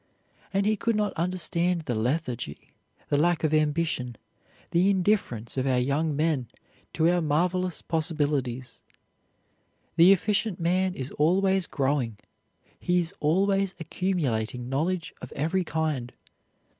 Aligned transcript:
And 0.51 0.65
he 0.65 0.75
could 0.75 0.95
not 0.95 1.13
understand 1.13 1.81
the 1.81 1.93
lethargy, 1.93 2.73
the 3.09 3.19
lack 3.19 3.43
of 3.43 3.53
ambition, 3.53 4.15
the 4.71 4.89
indifference 4.89 5.57
of 5.57 5.67
our 5.67 5.77
young 5.77 6.15
men 6.15 6.47
to 6.93 7.07
our 7.07 7.21
marvelous 7.21 7.83
possibilities. 7.83 8.81
The 9.97 10.11
efficient 10.11 10.59
man 10.59 10.95
is 10.95 11.11
always 11.19 11.67
growing. 11.67 12.17
He 12.79 12.97
is 12.97 13.13
always 13.19 13.75
accumulating 13.79 14.69
knowledge 14.69 15.13
of 15.21 15.31
every 15.33 15.63
kind. 15.63 16.11